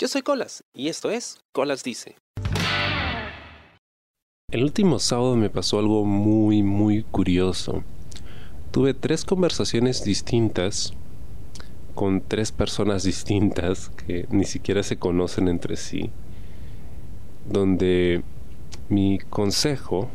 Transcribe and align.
Yo 0.00 0.06
soy 0.06 0.22
Colas 0.22 0.62
y 0.72 0.86
esto 0.86 1.10
es 1.10 1.40
Colas 1.50 1.82
Dice. 1.82 2.14
El 4.48 4.62
último 4.62 5.00
sábado 5.00 5.34
me 5.34 5.50
pasó 5.50 5.80
algo 5.80 6.04
muy, 6.04 6.62
muy 6.62 7.02
curioso. 7.02 7.82
Tuve 8.70 8.94
tres 8.94 9.24
conversaciones 9.24 10.04
distintas 10.04 10.92
con 11.96 12.20
tres 12.20 12.52
personas 12.52 13.02
distintas 13.02 13.88
que 14.06 14.28
ni 14.30 14.44
siquiera 14.44 14.84
se 14.84 14.98
conocen 15.00 15.48
entre 15.48 15.74
sí, 15.74 16.10
donde 17.50 18.22
mi 18.88 19.18
consejo 19.18 20.08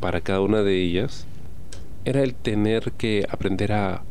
para 0.00 0.22
cada 0.22 0.40
una 0.40 0.62
de 0.62 0.82
ellas 0.82 1.26
era 2.06 2.22
el 2.22 2.34
tener 2.34 2.92
que 2.92 3.26
aprender 3.28 3.74
a 3.74 4.04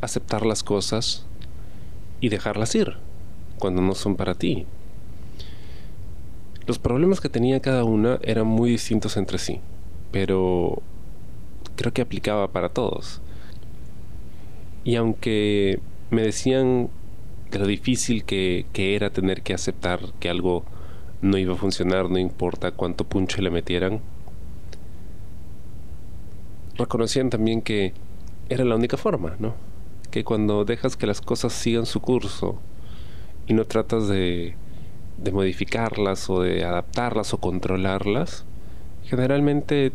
aceptar 0.00 0.46
las 0.46 0.62
cosas 0.62 1.26
y 2.20 2.28
dejarlas 2.28 2.76
ir 2.76 2.98
cuando 3.58 3.82
no 3.82 3.94
son 3.94 4.16
para 4.16 4.34
ti. 4.34 4.66
Los 6.66 6.78
problemas 6.78 7.20
que 7.20 7.28
tenía 7.28 7.60
cada 7.60 7.84
una 7.84 8.18
eran 8.22 8.46
muy 8.46 8.70
distintos 8.70 9.16
entre 9.16 9.38
sí, 9.38 9.60
pero 10.10 10.82
creo 11.76 11.92
que 11.92 12.02
aplicaba 12.02 12.48
para 12.48 12.70
todos. 12.70 13.20
Y 14.82 14.96
aunque 14.96 15.80
me 16.10 16.22
decían 16.22 16.88
lo 17.52 17.66
difícil 17.66 18.24
que, 18.24 18.66
que, 18.72 18.96
era 18.96 19.10
tener 19.10 19.42
que 19.42 19.54
aceptar 19.54 20.00
que 20.18 20.28
algo 20.28 20.64
no 21.22 21.38
iba 21.38 21.54
a 21.54 21.58
funcionar, 21.58 22.10
no 22.10 22.18
importa 22.18 22.72
cuánto 22.72 23.04
punche 23.04 23.42
le 23.42 23.50
metieran, 23.50 24.00
reconocían 26.76 27.30
también 27.30 27.62
que 27.62 27.92
era 28.48 28.64
la 28.64 28.74
única 28.74 28.96
forma, 28.96 29.36
¿no? 29.38 29.54
Que 30.10 30.24
cuando 30.24 30.64
dejas 30.64 30.96
que 30.96 31.06
las 31.06 31.20
cosas 31.20 31.52
sigan 31.52 31.86
su 31.86 32.00
curso 32.00 32.58
y 33.46 33.54
no 33.54 33.64
tratas 33.64 34.08
de, 34.08 34.54
modificarlas 35.32 36.28
o 36.30 36.42
de 36.42 36.64
adaptarlas 36.64 37.34
o 37.34 37.38
controlarlas, 37.38 38.44
generalmente 39.04 39.92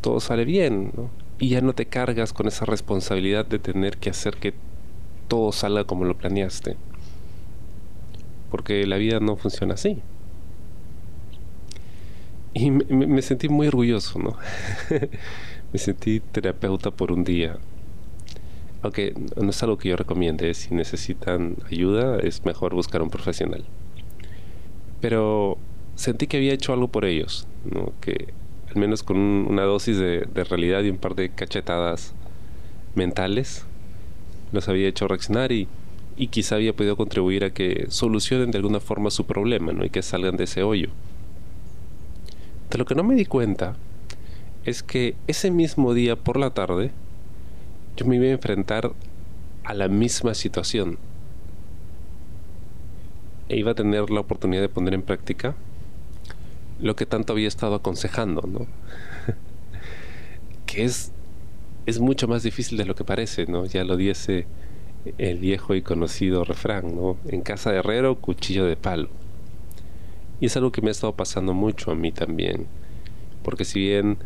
todo 0.00 0.20
sale 0.20 0.44
bien. 0.44 0.92
Y 1.38 1.50
ya 1.50 1.60
no 1.62 1.72
te 1.72 1.86
cargas 1.86 2.32
con 2.32 2.48
esa 2.48 2.66
responsabilidad 2.66 3.46
de 3.46 3.58
tener 3.58 3.96
que 3.96 4.10
hacer 4.10 4.36
que 4.36 4.52
todo 5.28 5.52
salga 5.52 5.84
como 5.84 6.04
lo 6.04 6.16
planeaste. 6.16 6.76
Porque 8.50 8.86
la 8.86 8.96
vida 8.96 9.20
no 9.20 9.36
funciona 9.36 9.74
así. 9.74 10.02
Y 12.52 12.70
me, 12.70 12.84
me 13.06 13.22
sentí 13.22 13.48
muy 13.48 13.68
orgulloso, 13.68 14.18
¿no? 14.18 14.36
me 15.72 15.78
sentí 15.78 16.20
terapeuta 16.20 16.90
por 16.90 17.12
un 17.12 17.24
día. 17.24 17.58
Aunque 18.82 19.14
no 19.36 19.50
es 19.50 19.62
algo 19.62 19.76
que 19.76 19.90
yo 19.90 19.96
recomiende, 19.96 20.54
si 20.54 20.74
necesitan 20.74 21.56
ayuda 21.70 22.18
es 22.18 22.44
mejor 22.44 22.74
buscar 22.74 23.02
un 23.02 23.10
profesional. 23.10 23.64
Pero 25.00 25.58
sentí 25.96 26.26
que 26.26 26.38
había 26.38 26.54
hecho 26.54 26.72
algo 26.72 26.88
por 26.88 27.04
ellos, 27.04 27.46
que 28.00 28.32
al 28.70 28.76
menos 28.76 29.02
con 29.02 29.18
una 29.18 29.62
dosis 29.62 29.98
de, 29.98 30.26
realidad 30.48 30.82
y 30.82 30.90
un 30.90 30.96
par 30.96 31.14
de 31.14 31.28
cachetadas 31.30 32.14
mentales 32.94 33.66
los 34.52 34.68
había 34.68 34.88
hecho 34.88 35.08
reaccionar 35.08 35.52
y, 35.52 35.68
quizá 36.30 36.56
había 36.56 36.74
podido 36.74 36.96
contribuir 36.96 37.44
a 37.44 37.50
que 37.50 37.86
solucionen 37.88 38.50
de 38.50 38.58
alguna 38.58 38.78
forma 38.78 39.10
su 39.10 39.24
problema 39.24 39.72
y 39.82 39.88
que 39.88 40.02
salgan 40.02 40.36
de 40.36 40.44
ese 40.44 40.62
hoyo. 40.62 40.90
De 42.70 42.76
lo 42.76 42.84
que 42.84 42.94
no 42.94 43.02
me 43.02 43.14
di 43.14 43.24
cuenta 43.24 43.74
es 44.64 44.82
que 44.82 45.14
ese 45.26 45.50
mismo 45.50 45.94
día 45.94 46.16
por 46.16 46.36
la 46.36 46.50
tarde 46.50 46.90
yo 47.96 48.06
me 48.06 48.16
iba 48.16 48.26
a 48.26 48.30
enfrentar 48.30 48.92
a 49.64 49.74
la 49.74 49.88
misma 49.88 50.34
situación 50.34 50.98
e 53.48 53.56
iba 53.56 53.72
a 53.72 53.74
tener 53.74 54.10
la 54.10 54.20
oportunidad 54.20 54.62
de 54.62 54.68
poner 54.68 54.94
en 54.94 55.02
práctica 55.02 55.54
lo 56.80 56.96
que 56.96 57.06
tanto 57.06 57.32
había 57.32 57.48
estado 57.48 57.74
aconsejando, 57.74 58.42
¿no? 58.42 58.66
que 60.66 60.84
es, 60.84 61.12
es 61.86 62.00
mucho 62.00 62.26
más 62.26 62.42
difícil 62.42 62.78
de 62.78 62.86
lo 62.86 62.94
que 62.94 63.04
parece, 63.04 63.46
¿no? 63.46 63.66
Ya 63.66 63.84
lo 63.84 63.96
diese 63.96 64.46
el 65.18 65.38
viejo 65.38 65.74
y 65.74 65.82
conocido 65.82 66.44
refrán, 66.44 66.94
¿no? 66.94 67.16
En 67.26 67.42
casa 67.42 67.72
de 67.72 67.78
herrero, 67.78 68.16
cuchillo 68.16 68.66
de 68.66 68.76
palo. 68.76 69.08
Y 70.40 70.46
es 70.46 70.56
algo 70.56 70.72
que 70.72 70.82
me 70.82 70.88
ha 70.88 70.92
estado 70.92 71.14
pasando 71.14 71.52
mucho 71.52 71.90
a 71.90 71.94
mí 71.94 72.12
también. 72.12 72.66
Porque 73.42 73.64
si 73.64 73.80
bien 73.80 74.18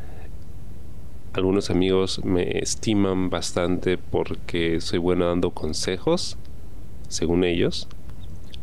algunos 1.35 1.69
amigos 1.69 2.25
me 2.25 2.59
estiman 2.61 3.29
bastante 3.29 3.99
porque 3.99 4.81
soy 4.81 5.01
bueno 5.01 5.27
dando 5.27 5.51
consejos, 5.51 6.37
según 7.09 7.43
ellos. 7.43 7.89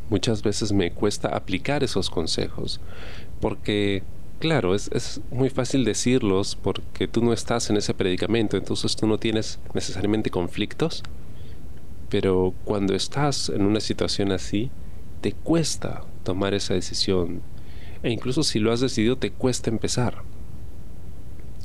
Muchas 0.09 0.41
veces 0.41 0.71
me 0.71 0.91
cuesta 0.91 1.35
aplicar 1.35 1.83
esos 1.83 2.09
consejos 2.09 2.79
porque, 3.41 4.03
claro, 4.39 4.73
es, 4.73 5.19
muy 5.31 5.49
fácil 5.49 5.83
decirlos 5.83 6.55
porque 6.55 7.09
tú 7.09 7.21
no 7.21 7.33
estás 7.33 7.69
en 7.69 7.75
ese 7.75 7.93
predicamento, 7.93 8.55
entonces 8.55 8.95
tú 8.95 9.05
no 9.05 9.17
tienes 9.17 9.59
necesariamente 9.73 10.29
conflictos, 10.29 11.03
pero 12.09 12.53
cuando 12.63 12.95
estás 12.95 13.49
en 13.49 13.63
una 13.63 13.81
situación 13.81 14.31
así, 14.31 14.71
te 15.19 15.33
cuesta 15.33 16.05
tomar 16.23 16.53
esa 16.53 16.73
decisión. 16.73 17.41
E 18.01 18.11
incluso 18.11 18.43
si 18.43 18.59
lo 18.59 18.71
has 18.71 18.79
decidido, 18.79 19.17
te 19.17 19.31
cuesta 19.31 19.69
empezar. 19.69 20.23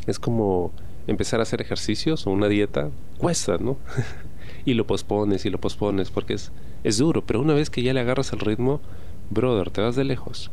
Es 0.06 0.19
como 0.19 0.73
empezar 1.06 1.41
a 1.41 1.44
hacer 1.44 1.61
ejercicios 1.61 2.27
o 2.27 2.31
una 2.31 2.49
dieta 2.49 2.91
cuesta, 3.19 3.59
¿no? 3.59 3.78
y 4.65 4.75
lo 4.75 4.87
pospones 4.87 5.47
y 5.47 5.50
lo 5.50 5.61
pospones 5.61 6.11
porque 6.11 6.34
es, 6.34 6.53
es 6.84 6.99
duro, 6.99 7.25
pero 7.25 7.41
una 7.41 7.55
vez 7.55 7.71
que 7.71 7.83
ya 7.83 7.93
le 7.93 8.00
agarras 8.00 8.33
el 8.33 8.41
ritmo, 8.41 8.81
brother, 9.31 9.71
te 9.71 9.81
vas 9.81 9.97
de 9.97 10.05
lejos. 10.05 10.50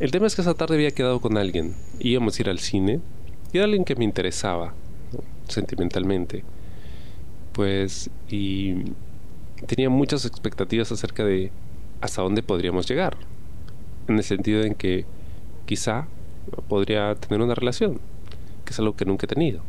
El 0.00 0.12
tema 0.12 0.28
es 0.28 0.36
que 0.36 0.42
esa 0.42 0.54
tarde 0.54 0.76
había 0.76 0.92
quedado 0.92 1.20
con 1.20 1.36
alguien, 1.36 1.74
íbamos 1.98 2.38
a 2.38 2.42
ir 2.42 2.48
al 2.48 2.60
cine, 2.60 3.00
y 3.52 3.56
era 3.56 3.64
alguien 3.64 3.84
que 3.84 3.96
me 3.96 4.04
interesaba, 4.04 4.74
sentimentalmente. 5.48 6.44
Pues, 7.52 8.08
y 8.28 8.92
tenía 9.66 9.90
muchas 9.90 10.24
expectativas 10.24 10.92
acerca 10.92 11.24
de 11.24 11.50
hasta 12.00 12.22
dónde 12.22 12.44
podríamos 12.44 12.88
llegar, 12.88 13.16
en 14.06 14.18
el 14.18 14.24
sentido 14.24 14.62
en 14.62 14.76
que 14.76 15.04
quizá 15.66 16.06
podría 16.68 17.14
tener 17.14 17.40
una 17.40 17.54
relación, 17.54 18.00
que 18.64 18.72
es 18.72 18.78
algo 18.78 18.96
que 18.96 19.04
nunca 19.04 19.26
he 19.26 19.28
tenido. 19.28 19.60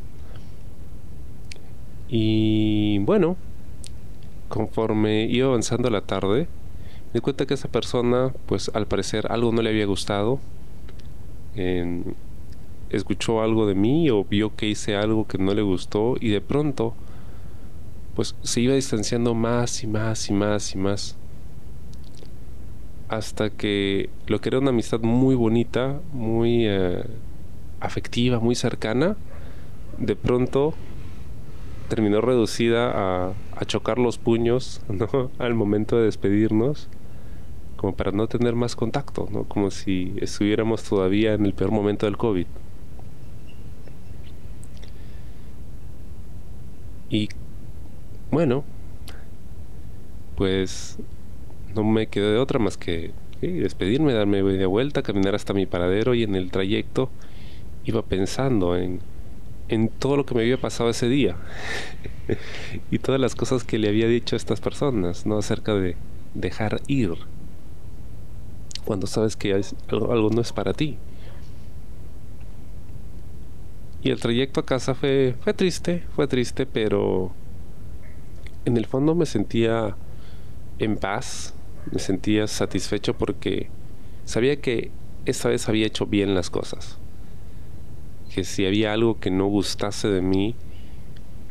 Y 2.10 3.00
bueno, 3.00 3.38
conforme 4.48 5.26
iba 5.26 5.48
avanzando 5.48 5.90
la 5.90 6.02
tarde, 6.02 6.48
me 7.08 7.14
di 7.14 7.20
cuenta 7.22 7.46
que 7.46 7.54
esa 7.54 7.68
persona, 7.68 8.34
pues 8.46 8.72
al 8.74 8.88
parecer 8.88 9.32
algo 9.32 9.52
no 9.52 9.62
le 9.62 9.70
había 9.70 9.86
gustado, 9.86 10.40
escuchó 12.90 13.42
algo 13.42 13.68
de 13.68 13.76
mí 13.76 14.10
o 14.10 14.24
vio 14.24 14.56
que 14.56 14.68
hice 14.68 14.96
algo 14.96 15.28
que 15.28 15.38
no 15.38 15.54
le 15.54 15.62
gustó 15.62 16.16
y 16.20 16.30
de 16.30 16.42
pronto, 16.42 16.94
pues 18.16 18.36
se 18.42 18.62
iba 18.62 18.74
distanciando 18.74 19.34
más 19.34 19.84
y 19.84 19.88
más 19.88 20.30
y 20.30 20.34
más 20.34 20.74
y 20.74 20.78
más 20.78 21.16
hasta 23.10 23.50
que 23.50 24.10
lo 24.28 24.40
que 24.40 24.50
era 24.50 24.60
una 24.60 24.70
amistad 24.70 25.02
muy 25.02 25.36
bonita, 25.36 26.00
muy 26.14 26.68
eh, 26.68 27.04
afectiva, 27.80 28.40
muy 28.40 28.54
cercana, 28.56 29.18
de 29.98 30.16
pronto 30.16 30.76
terminó 31.90 32.22
reducida 32.22 33.30
a, 33.30 33.34
chocar 33.66 33.98
los 34.00 34.18
puños 34.18 34.82
al 35.40 35.54
momento 35.54 35.98
de 35.98 36.06
despedirnos, 36.06 36.88
como 37.76 37.94
para 37.96 38.12
no 38.12 38.28
tener 38.28 38.56
más 38.56 38.76
contacto, 38.76 39.28
¿no? 39.32 39.44
como 39.44 39.70
si 39.72 40.14
estuviéramos 40.22 40.84
todavía 40.84 41.34
en 41.34 41.46
el 41.46 41.54
peor 41.54 41.72
momento 41.72 42.06
del 42.06 42.16
COVID. 42.16 42.46
Y 47.10 47.28
bueno, 48.32 48.64
pues 50.36 51.00
no 51.76 51.84
me 51.84 52.08
quedó 52.08 52.32
de 52.32 52.38
otra 52.38 52.60
más 52.60 52.78
que 52.78 53.12
despedirme, 53.42 54.14
darme 54.14 54.44
de 54.44 54.66
vuelta, 54.66 55.02
caminar 55.02 55.36
hasta 55.36 55.54
mi 55.54 55.66
paradero 55.66 56.14
y 56.14 56.24
en 56.24 56.36
el 56.36 56.52
trayecto 56.52 57.10
iba 57.86 58.02
pensando 58.02 58.76
en, 58.76 59.00
en 59.70 59.88
todo 59.88 60.18
lo 60.18 60.26
que 60.26 60.36
me 60.36 60.42
había 60.42 60.60
pasado 60.60 60.90
ese 60.90 61.08
día 61.08 61.38
y 62.92 63.00
todas 63.00 63.22
las 63.22 63.36
cosas 63.36 63.64
que 63.64 63.78
le 63.78 63.88
había 63.88 64.08
dicho 64.08 64.36
a 64.36 64.38
estas 64.38 64.60
personas, 64.60 65.26
¿no? 65.26 65.38
Acerca 65.38 65.74
de 65.74 65.96
dejar 66.34 66.82
ir 66.88 67.14
cuando 68.86 69.08
sabes 69.08 69.36
que 69.36 69.54
algo, 69.90 70.12
algo 70.12 70.30
no 70.30 70.42
es 70.42 70.52
para 70.52 70.74
ti. 70.74 70.98
Y 74.02 74.12
el 74.12 74.20
trayecto 74.20 74.62
a 74.62 74.66
casa 74.66 74.96
fue, 74.96 75.36
fue 75.42 75.54
triste, 75.54 76.04
fue 76.16 76.28
triste, 76.28 76.66
pero 76.66 77.32
en 78.66 78.78
el 78.78 78.86
fondo 78.86 79.14
me 79.14 79.26
sentía 79.26 79.96
en 80.80 80.96
paz, 80.96 81.54
me 81.92 82.00
sentía 82.00 82.48
satisfecho 82.48 83.18
porque 83.18 83.70
sabía 84.26 84.62
que 84.62 84.92
esta 85.26 85.50
vez 85.50 85.68
había 85.70 85.88
hecho 85.88 86.06
bien 86.06 86.36
las 86.36 86.50
cosas. 86.50 86.98
Que 88.34 88.44
si 88.44 88.66
había 88.66 88.94
algo 88.94 89.20
que 89.20 89.32
no 89.32 89.48
gustase 89.48 90.08
de 90.08 90.22
mí, 90.22 90.56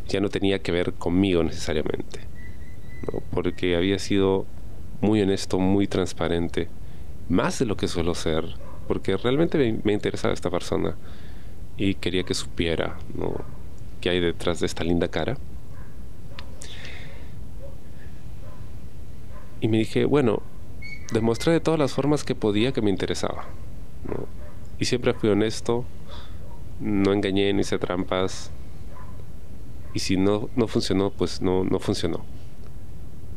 ya 0.08 0.20
no 0.20 0.28
tenía 0.28 0.60
que 0.60 0.72
ver 0.72 0.92
conmigo 0.94 1.42
necesariamente. 1.42 2.20
Porque 3.30 3.76
había 3.76 3.98
sido 3.98 4.46
muy 5.00 5.22
honesto, 5.22 5.58
muy 5.58 5.86
transparente, 5.86 6.68
más 7.28 7.58
de 7.58 7.66
lo 7.66 7.76
que 7.76 7.88
suelo 7.88 8.14
ser, 8.14 8.44
porque 8.86 9.16
realmente 9.16 9.58
me, 9.58 9.80
me 9.84 9.92
interesaba 9.92 10.34
esta 10.34 10.50
persona 10.50 10.96
y 11.76 11.94
quería 11.94 12.24
que 12.24 12.34
supiera 12.34 12.98
¿no? 13.14 13.34
qué 14.00 14.10
hay 14.10 14.20
detrás 14.20 14.60
de 14.60 14.66
esta 14.66 14.84
linda 14.84 15.08
cara. 15.08 15.36
Y 19.60 19.68
me 19.68 19.78
dije, 19.78 20.04
bueno, 20.04 20.42
demostré 21.12 21.52
de 21.52 21.60
todas 21.60 21.78
las 21.78 21.92
formas 21.92 22.24
que 22.24 22.34
podía 22.34 22.72
que 22.72 22.82
me 22.82 22.90
interesaba. 22.90 23.46
Y 24.78 24.84
siempre 24.84 25.14
fui 25.14 25.28
honesto, 25.30 25.84
no 26.80 27.12
engañé 27.12 27.52
ni 27.52 27.60
hice 27.60 27.78
trampas. 27.78 28.50
Y 29.94 30.00
si 30.00 30.16
no, 30.16 30.48
no 30.54 30.68
funcionó, 30.68 31.10
pues 31.10 31.42
no, 31.42 31.64
no 31.64 31.78
funcionó. 31.78 32.24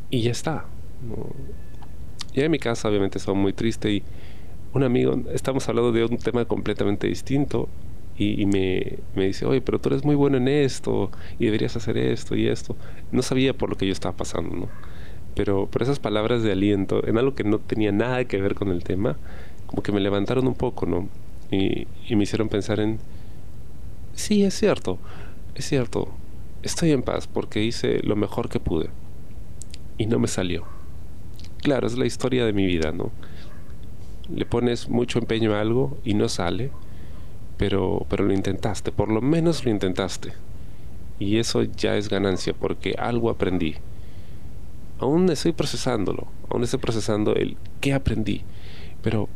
Y 0.09 0.21
ya 0.21 0.31
está. 0.31 0.65
Ya 2.33 2.45
en 2.45 2.51
mi 2.51 2.59
casa 2.59 2.87
obviamente 2.87 3.17
estaba 3.17 3.37
muy 3.37 3.53
triste 3.53 3.91
y 3.91 4.03
un 4.73 4.83
amigo, 4.83 5.19
estamos 5.33 5.67
hablando 5.67 5.91
de 5.91 6.05
un 6.05 6.17
tema 6.17 6.45
completamente 6.45 7.07
distinto 7.07 7.67
y, 8.17 8.45
me, 8.45 8.99
me, 9.15 9.25
dice, 9.25 9.45
oye, 9.45 9.61
pero 9.61 9.79
tú 9.79 9.89
eres 9.89 10.05
muy 10.05 10.13
bueno 10.13 10.37
en 10.37 10.47
esto 10.47 11.09
y 11.39 11.45
deberías 11.45 11.75
hacer 11.75 11.97
esto 11.97 12.35
y 12.35 12.47
esto. 12.47 12.75
No 13.11 13.23
sabía 13.23 13.53
por 13.53 13.69
lo 13.69 13.77
que 13.77 13.87
yo 13.87 13.93
estaba 13.93 14.15
pasando, 14.15 14.55
¿no? 14.55 14.69
Pero 15.35 15.67
por 15.67 15.81
esas 15.81 15.99
palabras 15.99 16.43
de 16.43 16.51
aliento, 16.51 17.07
en 17.07 17.17
algo 17.17 17.35
que 17.35 17.43
no 17.43 17.59
tenía 17.59 17.91
nada 17.91 18.25
que 18.25 18.41
ver 18.41 18.55
con 18.55 18.69
el 18.69 18.83
tema, 18.83 19.17
como 19.65 19.83
que 19.83 19.91
me 19.91 20.01
levantaron 20.01 20.47
un 20.47 20.55
poco, 20.55 20.85
¿no? 20.85 21.07
Y, 21.51 21.87
y 22.07 22.15
me 22.15 22.23
hicieron 22.23 22.49
pensar 22.49 22.79
en, 22.79 22.99
sí, 24.13 24.43
es 24.43 24.53
cierto, 24.53 24.97
es 25.55 25.65
cierto, 25.65 26.09
estoy 26.63 26.91
en 26.91 27.03
paz 27.03 27.27
porque 27.27 27.63
hice 27.63 27.99
lo 28.03 28.15
mejor 28.15 28.49
que 28.49 28.59
pude 28.59 28.89
y 29.97 30.05
no 30.05 30.19
me 30.19 30.27
salió. 30.27 30.65
Claro, 31.61 31.87
es 31.87 31.97
la 31.97 32.05
historia 32.05 32.45
de 32.45 32.53
mi 32.53 32.65
vida, 32.65 32.91
¿no? 32.91 33.11
Le 34.33 34.45
pones 34.45 34.89
mucho 34.89 35.19
empeño 35.19 35.53
a 35.53 35.61
algo 35.61 35.97
y 36.03 36.13
no 36.13 36.27
sale, 36.29 36.71
pero, 37.57 38.05
pero 38.09 38.23
lo 38.23 38.33
intentaste, 38.33 38.91
por 38.91 39.09
lo 39.09 39.21
menos 39.21 39.63
lo 39.63 39.71
intentaste. 39.71 40.33
Y 41.19 41.37
eso 41.37 41.63
ya 41.63 41.97
es 41.97 42.09
ganancia 42.09 42.53
porque 42.53 42.95
algo 42.97 43.29
aprendí 43.29 43.75
aún 45.01 45.29
estoy 45.31 45.51
procesándolo, 45.51 46.27
aún 46.49 46.63
estoy 46.63 46.79
procesando 46.79 47.33
el 47.35 47.57
qué 47.81 47.93
aprendí, 47.93 48.43
pero 49.01 49.27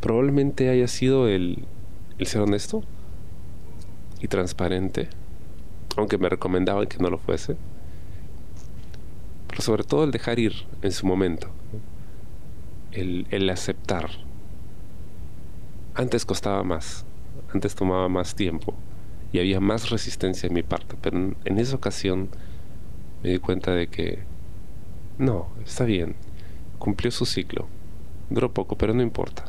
probablemente 0.00 0.70
haya 0.70 0.88
sido 0.88 1.28
el, 1.28 1.66
ser 2.22 2.40
honesto 2.40 2.82
y 4.20 4.28
transparente, 4.28 5.08
aunque 5.96 6.16
me 6.16 6.30
recomendaban 6.30 6.86
que 6.86 6.96
no 6.98 7.10
lo 7.10 7.18
fuese, 7.18 7.56
pero 9.46 9.60
sobre 9.60 9.84
todo 9.84 10.04
el 10.04 10.10
dejar 10.10 10.38
ir 10.38 10.54
en 10.80 10.90
su 10.90 11.06
momento, 11.06 11.48
el, 12.92 13.50
aceptar. 13.50 14.08
Antes 15.94 16.24
costaba 16.24 16.62
más, 16.62 17.04
antes 17.52 17.74
tomaba 17.74 18.08
más 18.08 18.34
tiempo 18.34 18.74
y 19.32 19.38
había 19.38 19.60
más 19.60 19.90
resistencia 19.90 20.46
en 20.46 20.54
mi 20.54 20.62
parte, 20.62 20.96
pero 21.00 21.34
en 21.44 21.58
esa 21.58 21.76
ocasión 21.76 22.30
me 23.22 23.30
di 23.30 23.38
cuenta 23.38 23.72
de 23.72 23.88
que 23.88 24.35
no, 25.18 25.48
está 25.64 25.84
bien. 25.84 26.14
Cumplió 26.78 27.10
su 27.10 27.24
ciclo. 27.24 27.66
Duró 28.28 28.52
poco, 28.52 28.76
pero 28.76 28.92
no 28.92 29.02
importa. 29.02 29.44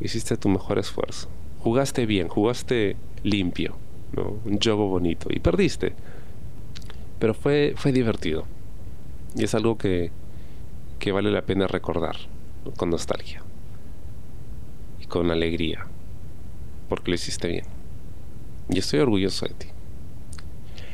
Hiciste 0.00 0.36
tu 0.36 0.48
mejor 0.48 0.78
esfuerzo. 0.78 1.28
Jugaste 1.60 2.06
bien, 2.06 2.28
jugaste 2.28 2.96
limpio, 3.22 3.76
¿no? 4.12 4.38
Un 4.44 4.58
juego 4.58 4.88
bonito. 4.88 5.28
Y 5.30 5.38
perdiste. 5.38 5.94
Pero 7.18 7.34
fue, 7.34 7.74
fue 7.76 7.92
divertido. 7.92 8.44
Y 9.36 9.44
es 9.44 9.54
algo 9.54 9.78
que, 9.78 10.10
que 10.98 11.12
vale 11.12 11.30
la 11.30 11.42
pena 11.42 11.66
recordar 11.66 12.16
con 12.76 12.90
nostalgia. 12.90 13.42
Y 15.00 15.06
con 15.06 15.30
alegría. 15.30 15.86
Porque 16.88 17.12
lo 17.12 17.14
hiciste 17.14 17.48
bien. 17.48 17.64
Y 18.68 18.78
estoy 18.78 19.00
orgulloso 19.00 19.46
de 19.46 19.54
ti. 19.54 19.68